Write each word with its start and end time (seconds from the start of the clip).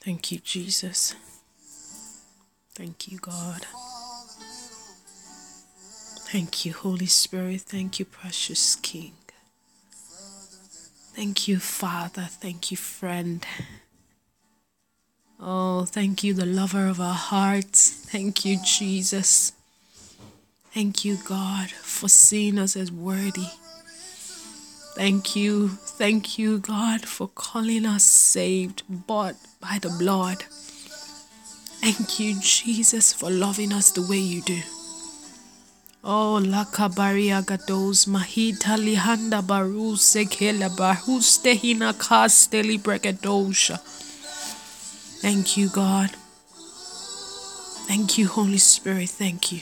Thank 0.00 0.32
you, 0.32 0.38
Jesus. 0.38 1.14
Thank 2.74 3.08
you, 3.08 3.18
God. 3.18 3.66
Thank 6.30 6.64
you, 6.64 6.72
Holy 6.72 7.06
Spirit. 7.06 7.62
Thank 7.62 7.98
you, 7.98 8.04
precious 8.04 8.76
King. 8.76 9.12
Thank 11.14 11.48
you, 11.48 11.58
Father. 11.58 12.28
Thank 12.30 12.70
you, 12.70 12.76
friend. 12.76 13.44
Oh, 15.40 15.84
thank 15.84 16.22
you, 16.22 16.34
the 16.34 16.46
lover 16.46 16.86
of 16.86 17.00
our 17.00 17.14
hearts. 17.14 17.90
Thank 17.90 18.44
you, 18.44 18.58
Jesus. 18.64 19.52
Thank 20.72 21.04
you, 21.04 21.16
God, 21.26 21.70
for 21.70 22.08
seeing 22.08 22.58
us 22.58 22.76
as 22.76 22.92
worthy. 22.92 23.48
Thank 24.98 25.36
you, 25.36 25.68
thank 25.68 26.40
you, 26.40 26.58
God, 26.58 27.06
for 27.06 27.28
calling 27.28 27.86
us 27.86 28.02
saved, 28.02 28.82
bought 28.88 29.36
by 29.60 29.78
the 29.80 29.90
blood. 29.90 30.42
Thank 31.80 32.18
you, 32.18 32.34
Jesus, 32.40 33.12
for 33.12 33.30
loving 33.30 33.72
us 33.72 33.92
the 33.92 34.02
way 34.02 34.18
you 34.18 34.42
do. 34.42 34.58
Oh, 36.02 36.40
lakabaria 36.42 37.44
gados 37.46 38.08
mahita 38.08 38.74
lihanda 38.76 39.40
baru 39.40 39.94
sekela 39.96 40.68
bahuste 40.68 41.54
hina 41.54 41.92
kasteli. 41.92 42.80
Thank 45.22 45.56
you, 45.56 45.68
God. 45.68 46.10
Thank 47.86 48.18
you, 48.18 48.26
Holy 48.26 48.58
Spirit. 48.58 49.10
Thank 49.10 49.52
you. 49.52 49.60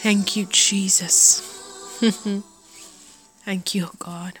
Thank 0.00 0.36
you, 0.36 0.46
Jesus. 0.46 1.42
Thank 3.48 3.74
you, 3.74 3.88
God. 3.98 4.40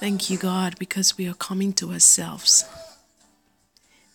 Thank 0.00 0.30
you, 0.30 0.36
God, 0.36 0.76
because 0.80 1.16
we 1.16 1.28
are 1.28 1.34
coming 1.34 1.72
to 1.74 1.92
ourselves. 1.92 2.64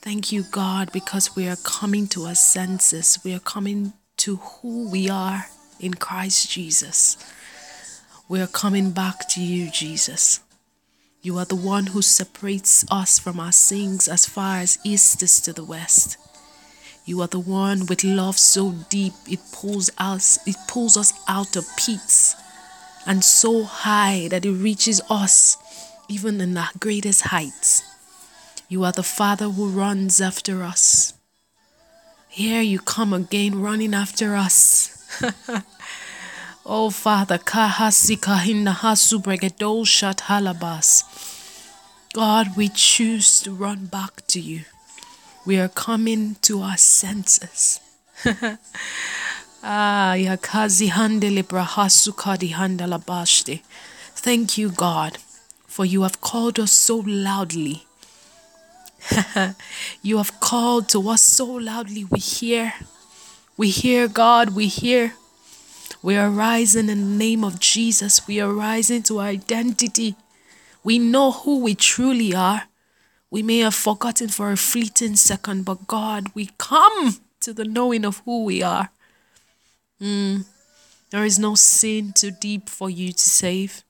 Thank 0.02 0.34
you, 0.34 0.44
God, 0.52 0.92
because 0.92 1.34
we 1.34 1.48
are 1.48 1.56
coming 1.64 2.08
to 2.08 2.26
our 2.26 2.36
senses. 2.36 3.20
We 3.24 3.34
are 3.34 3.40
coming 3.40 3.94
to 4.18 4.36
who 4.36 4.90
we 4.90 5.10
are 5.10 5.46
in 5.80 5.94
Christ 5.94 6.52
Jesus. 6.52 7.16
We 8.28 8.42
are 8.42 8.48
coming 8.48 8.92
back 8.92 9.30
to 9.30 9.42
you, 9.42 9.72
Jesus. 9.72 10.42
You 11.22 11.38
are 11.38 11.46
the 11.46 11.56
one 11.56 11.86
who 11.86 12.02
separates 12.02 12.84
us 12.92 13.18
from 13.18 13.40
our 13.40 13.54
sins 13.54 14.10
as 14.10 14.26
far 14.26 14.58
as 14.58 14.78
east 14.84 15.24
is 15.24 15.40
to 15.44 15.54
the 15.54 15.64
west. 15.64 16.18
You 17.06 17.22
are 17.22 17.28
the 17.28 17.40
one 17.40 17.86
with 17.86 18.04
love 18.04 18.38
so 18.38 18.74
deep 18.90 19.14
it 19.30 19.40
pulls 19.54 19.90
us 19.98 20.38
it 20.46 20.58
pulls 20.68 20.98
us 20.98 21.14
out 21.30 21.56
of 21.56 21.66
pits 21.78 22.36
and 23.06 23.24
so 23.24 23.64
high 23.64 24.28
that 24.30 24.46
it 24.46 24.52
reaches 24.52 25.02
us 25.10 25.58
even 26.08 26.42
in 26.42 26.58
our 26.58 26.70
greatest 26.80 27.22
heights. 27.28 27.84
You 28.70 28.84
are 28.84 28.92
the 28.92 29.04
Father 29.04 29.50
who 29.50 29.70
runs 29.70 30.22
after 30.22 30.64
us. 30.64 31.14
Here 32.30 32.62
you 32.62 32.80
come 32.80 33.14
again 33.14 33.62
running 33.62 33.94
after 33.94 34.36
us. 34.36 34.90
oh 36.66 36.90
Father. 36.90 37.40
God, 42.14 42.58
we 42.58 42.70
choose 42.70 43.42
to 43.42 43.52
run 43.52 43.86
back 43.86 44.26
to 44.28 44.40
you. 44.40 44.62
We 45.46 45.60
are 45.60 45.70
coming 45.70 46.36
to 46.42 46.62
our 46.62 46.78
senses. 46.78 47.80
ah. 49.64 50.16
Thank 54.16 54.58
you, 54.58 54.70
God, 54.70 55.18
for 55.68 55.86
you 55.86 56.04
have 56.04 56.22
called 56.22 56.60
us 56.60 56.72
so 56.72 56.98
loudly. 57.06 57.86
you 60.02 60.18
have 60.18 60.40
called 60.40 60.90
to 60.90 61.10
us 61.10 61.24
so 61.24 61.46
loudly. 61.46 62.06
We 62.06 62.20
hear. 62.20 62.74
We 63.58 63.70
hear, 63.70 64.08
God, 64.08 64.56
we 64.56 64.68
hear. 64.68 65.14
We 66.02 66.18
are 66.18 66.30
rising 66.30 66.90
in 66.90 67.00
the 67.00 67.18
name 67.18 67.44
of 67.44 67.60
Jesus. 67.60 68.28
We 68.28 68.42
are 68.42 68.52
rising 68.52 69.04
to 69.04 69.20
our 69.20 69.28
identity. 69.28 70.16
We 70.84 71.00
know 71.00 71.32
who 71.32 71.60
we 71.60 71.76
truly 71.76 72.36
are. 72.36 72.64
We 73.32 73.42
may 73.42 73.60
have 73.60 73.76
forgotten 73.76 74.28
for 74.28 74.52
a 74.52 74.58
fleeting 74.58 75.16
second, 75.16 75.64
but 75.66 75.88
God, 75.88 76.28
we 76.36 76.50
come 76.58 77.20
to 77.40 77.54
the 77.54 77.66
knowing 77.66 78.06
of 78.06 78.22
who 78.26 78.44
we 78.44 78.62
are. 78.62 78.90
Mm. 80.04 80.46
There 81.12 81.24
is 81.24 81.40
no 81.40 81.56
sin 81.56 82.12
too 82.12 82.32
deep 82.32 82.68
for 82.68 82.90
you 82.90 83.14
to 83.14 83.20
save, 83.20 83.84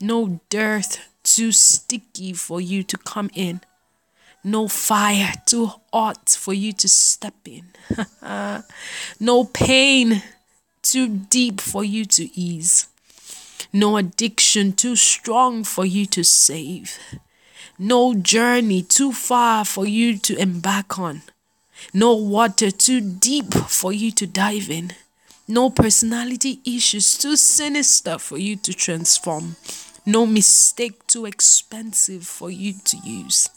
no 0.00 0.40
dirt 0.48 1.00
too 1.22 1.52
sticky 1.52 2.32
for 2.32 2.58
you 2.58 2.82
to 2.84 2.96
come 2.96 3.28
in, 3.34 3.60
no 4.42 4.66
fire 4.66 5.34
too 5.44 5.72
hot 5.92 6.30
for 6.30 6.54
you 6.54 6.72
to 6.72 6.88
step 6.88 7.34
in, 7.44 7.66
no 9.20 9.44
pain 9.44 10.22
too 10.80 11.08
deep 11.08 11.60
for 11.60 11.84
you 11.84 12.06
to 12.06 12.30
ease. 12.38 12.88
No 13.72 13.98
addiction 13.98 14.72
too 14.72 14.96
strong 14.96 15.64
for 15.64 15.84
you 15.84 16.06
to 16.06 16.24
save. 16.24 16.98
No 17.78 18.14
journey 18.14 18.82
too 18.82 19.12
far 19.12 19.66
for 19.66 19.84
you 19.84 20.16
to 20.18 20.36
embark 20.38 20.98
on. 20.98 21.22
No 21.92 22.14
water 22.14 22.70
too 22.70 23.00
deep 23.00 23.52
for 23.52 23.92
you 23.92 24.10
to 24.12 24.26
dive 24.26 24.70
in. 24.70 24.92
No 25.48 25.70
personality 25.70 26.60
issues 26.64 27.16
too 27.16 27.36
sinister 27.36 28.18
for 28.18 28.36
you 28.36 28.56
to 28.56 28.74
transform. 28.74 29.54
No 30.04 30.26
mistake 30.26 31.06
too 31.06 31.24
expensive 31.24 32.26
for 32.26 32.50
you 32.50 32.74
to 32.84 32.96
use. 32.98 33.48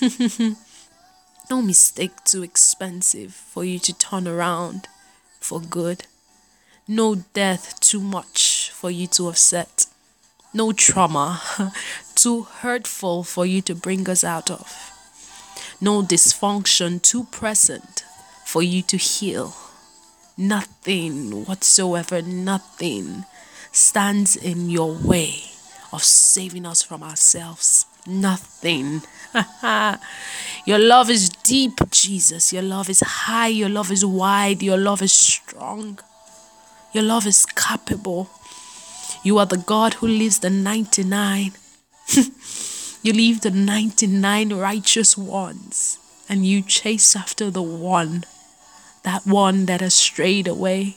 no 1.50 1.62
mistake 1.62 2.22
too 2.24 2.42
expensive 2.42 3.32
for 3.32 3.64
you 3.64 3.78
to 3.78 3.96
turn 3.96 4.28
around 4.28 4.88
for 5.40 5.58
good. 5.58 6.04
No 6.86 7.14
death 7.14 7.80
too 7.80 8.00
much 8.00 8.70
for 8.70 8.90
you 8.90 9.06
to 9.08 9.28
offset. 9.28 9.86
No 10.52 10.72
trauma 10.72 11.72
too 12.14 12.42
hurtful 12.42 13.24
for 13.24 13.46
you 13.46 13.62
to 13.62 13.74
bring 13.74 14.08
us 14.08 14.22
out 14.22 14.50
of. 14.50 14.92
No 15.80 16.02
dysfunction 16.02 17.00
too 17.00 17.24
present 17.24 18.04
for 18.44 18.62
you 18.62 18.82
to 18.82 18.98
heal. 18.98 19.54
Nothing 20.38 21.44
whatsoever, 21.46 22.22
nothing 22.22 23.24
stands 23.72 24.36
in 24.36 24.70
your 24.70 24.92
way 24.92 25.34
of 25.92 26.04
saving 26.04 26.64
us 26.64 26.80
from 26.80 27.02
ourselves. 27.02 27.86
Nothing. 28.06 29.02
your 30.64 30.78
love 30.78 31.10
is 31.10 31.28
deep, 31.28 31.80
Jesus. 31.90 32.52
Your 32.52 32.62
love 32.62 32.88
is 32.88 33.00
high. 33.00 33.48
Your 33.48 33.68
love 33.68 33.90
is 33.90 34.04
wide. 34.04 34.62
Your 34.62 34.78
love 34.78 35.02
is 35.02 35.12
strong. 35.12 35.98
Your 36.92 37.02
love 37.02 37.26
is 37.26 37.44
capable. 37.44 38.30
You 39.24 39.38
are 39.38 39.46
the 39.46 39.58
God 39.58 39.94
who 39.94 40.06
leaves 40.06 40.38
the 40.38 40.50
99. 40.50 41.50
you 43.02 43.12
leave 43.12 43.40
the 43.40 43.50
99 43.50 44.54
righteous 44.54 45.18
ones 45.18 45.98
and 46.28 46.46
you 46.46 46.62
chase 46.62 47.16
after 47.16 47.50
the 47.50 47.62
one, 47.62 48.24
that 49.02 49.26
one 49.26 49.66
that 49.66 49.80
has 49.80 49.94
strayed 49.94 50.48
away, 50.48 50.96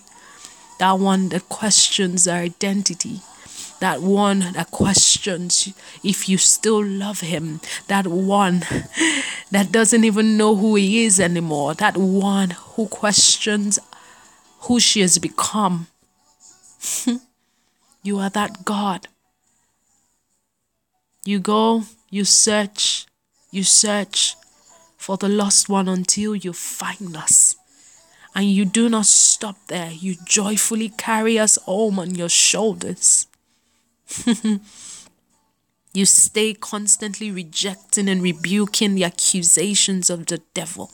that 0.79 0.99
one 0.99 1.29
that 1.29 1.47
questions 1.49 2.27
our 2.27 2.39
identity, 2.39 3.21
that 3.79 4.01
one 4.01 4.39
that 4.53 4.71
questions 4.71 5.73
if 6.03 6.29
you 6.29 6.37
still 6.37 6.83
love 6.83 7.21
him, 7.21 7.59
that 7.87 8.07
one 8.07 8.59
that 9.51 9.71
doesn't 9.71 10.03
even 10.03 10.37
know 10.37 10.55
who 10.55 10.75
he 10.75 11.03
is 11.05 11.19
anymore, 11.19 11.73
that 11.75 11.97
one 11.97 12.51
who 12.51 12.87
questions 12.87 13.79
who 14.61 14.79
she 14.79 15.01
has 15.01 15.17
become. 15.17 15.87
you 18.03 18.19
are 18.19 18.29
that 18.29 18.63
God. 18.63 19.07
You 21.25 21.39
go, 21.39 21.83
you 22.09 22.25
search, 22.25 23.05
you 23.51 23.63
search 23.63 24.35
for 24.97 25.17
the 25.17 25.29
lost 25.29 25.69
one 25.69 25.87
until 25.87 26.35
you 26.35 26.53
find 26.53 27.15
us. 27.15 27.40
And 28.33 28.49
you 28.49 28.65
do 28.65 28.87
not 28.89 29.05
stop 29.05 29.57
there. 29.67 29.91
You 29.91 30.15
joyfully 30.25 30.89
carry 30.89 31.37
us 31.37 31.57
home 31.65 31.99
on 31.99 32.15
your 32.15 32.29
shoulders. 32.29 33.27
you 35.93 36.05
stay 36.05 36.53
constantly 36.53 37.31
rejecting 37.31 38.07
and 38.07 38.21
rebuking 38.21 38.95
the 38.95 39.03
accusations 39.03 40.09
of 40.09 40.27
the 40.27 40.41
devil. 40.53 40.91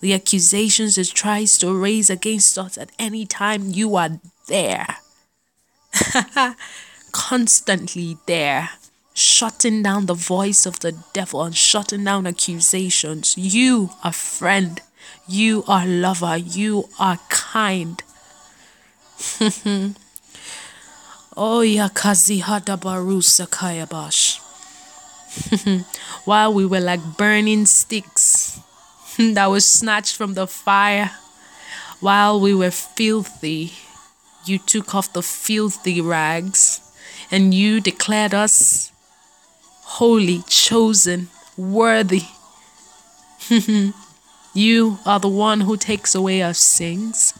The 0.00 0.14
accusations 0.14 0.96
it 0.98 1.08
tries 1.08 1.58
to 1.58 1.74
raise 1.74 2.10
against 2.10 2.58
us 2.58 2.78
at 2.78 2.90
any 2.98 3.26
time 3.26 3.70
you 3.70 3.96
are 3.96 4.20
there. 4.48 4.96
Constantly 7.12 8.16
there 8.26 8.70
shutting 9.20 9.82
down 9.82 10.06
the 10.06 10.14
voice 10.14 10.64
of 10.64 10.80
the 10.80 10.92
devil 11.12 11.42
and 11.42 11.56
shutting 11.56 12.04
down 12.04 12.26
accusations. 12.26 13.36
You 13.36 13.90
a 14.02 14.12
friend. 14.12 14.80
You 15.28 15.64
are 15.68 15.86
lover. 15.86 16.36
You 16.36 16.88
are 16.98 17.18
kind. 17.28 18.02
oh 21.36 21.62
yakazi 21.62 22.40
hadabaru 22.40 23.22
sakayabash. 23.22 24.40
while 26.24 26.52
we 26.52 26.66
were 26.66 26.80
like 26.80 27.00
burning 27.16 27.64
sticks 27.66 28.58
that 29.18 29.46
was 29.46 29.64
snatched 29.64 30.16
from 30.16 30.34
the 30.34 30.46
fire, 30.46 31.10
while 32.00 32.40
we 32.40 32.54
were 32.54 32.70
filthy, 32.70 33.72
you 34.44 34.58
took 34.58 34.94
off 34.94 35.12
the 35.12 35.22
filthy 35.22 36.00
rags 36.00 36.80
and 37.30 37.54
you 37.54 37.80
declared 37.80 38.34
us 38.34 38.90
holy, 39.82 40.42
chosen, 40.48 41.28
worthy. 41.56 42.22
You 44.52 44.98
are 45.06 45.20
the 45.20 45.28
one 45.28 45.60
who 45.60 45.76
takes 45.76 46.14
away 46.14 46.42
our 46.42 46.54
sins. 46.54 47.34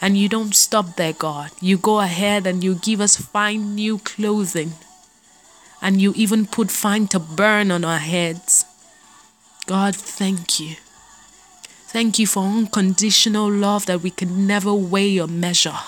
And 0.00 0.18
you 0.18 0.28
don't 0.28 0.54
stop 0.54 0.96
there, 0.96 1.12
God. 1.12 1.50
You 1.60 1.78
go 1.78 2.00
ahead 2.00 2.46
and 2.46 2.62
you 2.62 2.74
give 2.74 3.00
us 3.00 3.16
fine 3.16 3.74
new 3.74 3.98
clothing. 3.98 4.72
And 5.80 6.00
you 6.00 6.12
even 6.16 6.46
put 6.46 6.70
fine 6.70 7.06
to 7.08 7.18
burn 7.18 7.70
on 7.70 7.84
our 7.84 7.98
heads. 7.98 8.66
God, 9.66 9.94
thank 9.94 10.60
you. 10.60 10.76
Thank 11.86 12.18
you 12.18 12.26
for 12.26 12.42
unconditional 12.42 13.50
love 13.50 13.86
that 13.86 14.02
we 14.02 14.10
can 14.10 14.46
never 14.46 14.74
weigh 14.74 15.18
or 15.20 15.28
measure. 15.28 15.78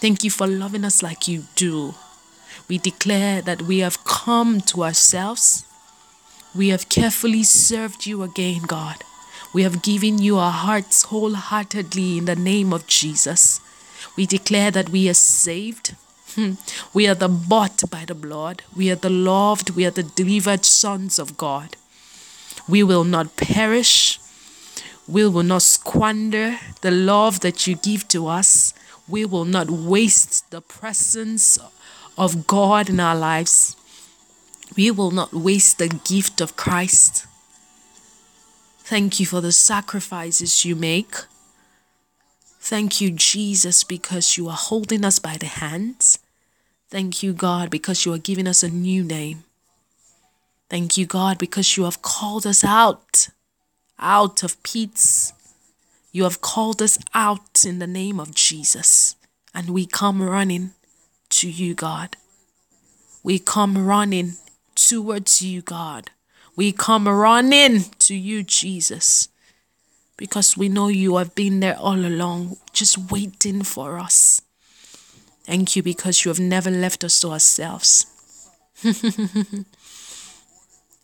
Thank 0.00 0.24
you 0.24 0.30
for 0.30 0.46
loving 0.46 0.84
us 0.84 1.02
like 1.02 1.28
you 1.28 1.44
do. 1.54 1.94
We 2.68 2.78
declare 2.78 3.42
that 3.42 3.62
we 3.62 3.80
have 3.80 4.04
come 4.04 4.60
to 4.62 4.84
ourselves. 4.84 5.64
We 6.54 6.68
have 6.68 6.88
carefully 6.88 7.42
served 7.42 8.06
you 8.06 8.22
again, 8.22 8.62
God. 8.62 9.04
We 9.52 9.62
have 9.62 9.82
given 9.82 10.18
you 10.18 10.36
our 10.38 10.52
hearts 10.52 11.04
wholeheartedly 11.04 12.18
in 12.18 12.26
the 12.26 12.36
name 12.36 12.72
of 12.72 12.86
Jesus. 12.86 13.60
We 14.16 14.26
declare 14.26 14.70
that 14.70 14.90
we 14.90 15.08
are 15.08 15.14
saved. 15.14 15.94
Hmm. 16.34 16.52
We 16.92 17.08
are 17.08 17.14
the 17.14 17.28
bought 17.28 17.82
by 17.90 18.04
the 18.04 18.14
blood. 18.14 18.62
We 18.76 18.90
are 18.90 18.96
the 18.96 19.10
loved. 19.10 19.70
We 19.70 19.86
are 19.86 19.90
the 19.90 20.02
delivered 20.02 20.64
sons 20.64 21.18
of 21.18 21.36
God. 21.36 21.76
We 22.68 22.82
will 22.82 23.04
not 23.04 23.36
perish. 23.36 24.20
We 25.06 25.26
will 25.26 25.42
not 25.42 25.62
squander 25.62 26.58
the 26.82 26.90
love 26.90 27.40
that 27.40 27.66
you 27.66 27.76
give 27.76 28.06
to 28.08 28.26
us. 28.26 28.74
We 29.08 29.24
will 29.24 29.46
not 29.46 29.70
waste 29.70 30.50
the 30.50 30.60
presence 30.60 31.58
of 32.18 32.46
God 32.46 32.90
in 32.90 33.00
our 33.00 33.16
lives. 33.16 33.74
We 34.76 34.90
will 34.90 35.10
not 35.10 35.32
waste 35.32 35.78
the 35.78 35.88
gift 35.88 36.42
of 36.42 36.56
Christ. 36.56 37.26
Thank 38.88 39.20
you 39.20 39.26
for 39.26 39.42
the 39.42 39.52
sacrifices 39.52 40.64
you 40.64 40.74
make. 40.74 41.14
Thank 42.58 43.02
you, 43.02 43.10
Jesus, 43.10 43.84
because 43.84 44.38
you 44.38 44.48
are 44.48 44.56
holding 44.56 45.04
us 45.04 45.18
by 45.18 45.36
the 45.36 45.44
hands. 45.44 46.18
Thank 46.88 47.22
you, 47.22 47.34
God, 47.34 47.68
because 47.68 48.06
you 48.06 48.14
are 48.14 48.18
giving 48.18 48.46
us 48.48 48.62
a 48.62 48.70
new 48.70 49.04
name. 49.04 49.44
Thank 50.70 50.96
you, 50.96 51.04
God, 51.04 51.36
because 51.36 51.76
you 51.76 51.84
have 51.84 52.00
called 52.00 52.46
us 52.46 52.64
out, 52.64 53.28
out 53.98 54.42
of 54.42 54.62
pits. 54.62 55.34
You 56.10 56.22
have 56.22 56.40
called 56.40 56.80
us 56.80 56.98
out 57.12 57.66
in 57.66 57.80
the 57.80 57.86
name 57.86 58.18
of 58.18 58.34
Jesus. 58.34 59.16
And 59.54 59.68
we 59.68 59.84
come 59.84 60.22
running 60.22 60.70
to 61.28 61.50
you, 61.50 61.74
God. 61.74 62.16
We 63.22 63.38
come 63.38 63.86
running 63.86 64.36
towards 64.74 65.42
you, 65.42 65.60
God. 65.60 66.08
We 66.58 66.72
come 66.72 67.06
running 67.06 67.84
to 68.00 68.16
you, 68.16 68.42
Jesus, 68.42 69.28
because 70.16 70.56
we 70.56 70.68
know 70.68 70.88
you 70.88 71.18
have 71.18 71.36
been 71.36 71.60
there 71.60 71.78
all 71.78 72.04
along, 72.04 72.56
just 72.72 73.12
waiting 73.12 73.62
for 73.62 73.96
us. 73.96 74.42
Thank 75.44 75.76
you 75.76 75.84
because 75.84 76.24
you 76.24 76.30
have 76.30 76.40
never 76.40 76.68
left 76.68 77.04
us 77.04 77.20
to 77.20 77.28
ourselves. 77.28 78.06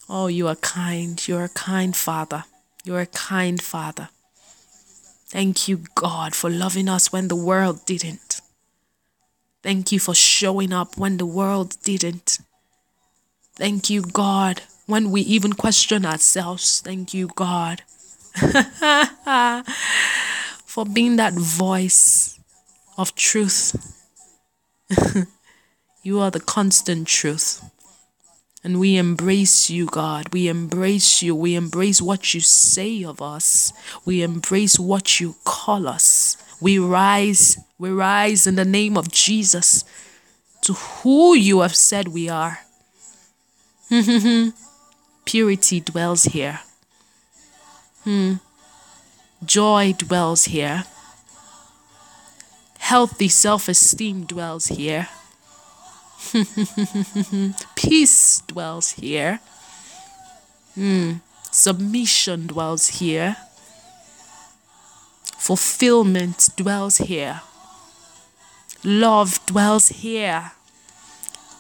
oh, 0.09 0.27
you 0.27 0.49
are 0.49 0.57
kind. 0.57 1.23
You're 1.29 1.45
a 1.45 1.49
kind 1.51 1.95
Father. 1.95 2.47
You're 2.83 3.03
a 3.03 3.07
kind 3.07 3.63
Father. 3.63 4.09
Thank 5.29 5.69
you, 5.69 5.85
God, 5.95 6.35
for 6.35 6.51
loving 6.51 6.89
us 6.89 7.13
when 7.13 7.29
the 7.29 7.37
world 7.37 7.87
didn't. 7.87 8.41
Thank 9.63 9.93
you 9.93 10.01
for 10.01 10.17
showing 10.17 10.73
up 10.73 10.99
when 10.99 11.19
the 11.19 11.27
world 11.27 11.77
didn't. 11.85 12.41
Thank 13.55 13.89
you, 13.89 14.03
God, 14.03 14.63
when 14.87 15.11
we 15.11 15.23
even 15.23 15.53
question 15.53 16.05
ourselves. 16.05 16.81
Thank 16.81 17.15
you, 17.15 17.31
God, 17.35 17.83
for 20.65 20.85
being 20.85 21.17
that 21.17 21.35
voice 21.35 22.39
of 22.99 23.15
truth. 23.15 23.75
you 26.03 26.21
are 26.21 26.31
the 26.31 26.41
constant 26.41 27.09
truth. 27.09 27.63
And 28.63 28.81
we 28.81 28.97
embrace 28.97 29.69
you, 29.69 29.85
God. 29.85 30.33
We 30.33 30.49
embrace 30.49 31.23
you. 31.23 31.35
We 31.37 31.55
embrace 31.55 32.01
what 32.01 32.33
you 32.33 32.41
say 32.41 33.05
of 33.05 33.21
us. 33.21 33.75
We 34.07 34.23
embrace 34.23 34.79
what 34.79 35.21
you 35.21 35.37
call 35.45 35.87
us. 35.87 36.39
We 36.63 36.79
rise. 36.79 37.59
We 37.79 37.91
rise 37.91 38.47
in 38.47 38.55
the 38.55 38.65
name 38.65 38.97
of 38.97 39.13
Jesus 39.13 39.85
to 40.63 40.73
who 40.73 41.35
you 41.35 41.61
have 41.61 41.77
said 41.77 42.09
we 42.09 42.31
are. 42.31 42.61
Purity 45.25 45.81
dwells 45.81 46.25
here. 46.25 46.61
Hmm. 48.05 48.35
Joy 49.45 49.95
dwells 49.97 50.45
here. 50.45 50.85
Healthy 52.79 53.29
self 53.29 53.69
esteem 53.69 54.25
dwells 54.25 54.67
here. 54.67 55.09
Peace 57.75 58.43
dwells 58.47 58.93
here. 58.93 59.41
Hmm. 60.75 61.13
Submission 61.51 62.47
dwells 62.47 62.99
here. 63.01 63.37
Fulfillment 65.39 66.51
dwells 66.57 66.99
here. 66.99 67.41
Love 68.83 69.45
dwells 69.47 69.89
here. 69.89 70.53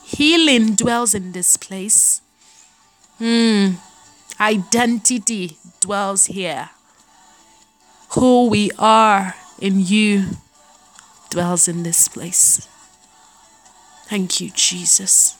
Healing 0.04 0.74
dwells 0.74 1.14
in 1.14 1.32
this 1.32 1.56
place. 1.56 2.20
Hmm. 3.18 3.74
Identity 4.40 5.56
dwells 5.80 6.26
here. 6.26 6.70
Who 8.10 8.48
we 8.48 8.70
are 8.78 9.34
in 9.60 9.80
you 9.80 10.24
dwells 11.30 11.68
in 11.68 11.82
this 11.82 12.08
place. 12.08 12.68
Thank 14.06 14.40
you, 14.40 14.50
Jesus. 14.50 15.36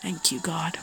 Thank 0.00 0.30
you, 0.30 0.40
God. 0.40 0.78